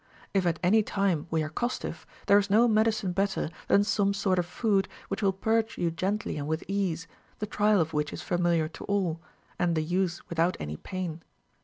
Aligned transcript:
If 0.33 0.47
at 0.47 0.57
any 0.63 0.81
time 0.81 1.27
we 1.29 1.43
are 1.43 1.49
costive, 1.51 2.07
there 2.25 2.39
is 2.39 2.49
no 2.49 2.67
medicine 2.67 3.11
better 3.11 3.51
than 3.67 3.83
some 3.83 4.15
sort 4.15 4.39
of 4.39 4.47
food 4.47 4.87
which 5.09 5.21
will 5.21 5.31
purge 5.31 5.77
you 5.77 5.91
gently 5.91 6.37
and 6.37 6.47
with 6.47 6.63
ease, 6.67 7.07
the 7.37 7.45
trial 7.45 7.79
of 7.79 7.93
which 7.93 8.11
is 8.11 8.23
familiar 8.23 8.67
to 8.69 8.83
all, 8.85 9.21
and 9.59 9.75
the 9.75 9.83
use 9.83 10.27
without 10.27 10.57
any 10.59 10.75
pain. 10.77 11.21